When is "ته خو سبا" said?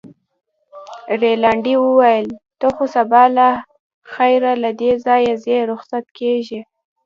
2.59-3.23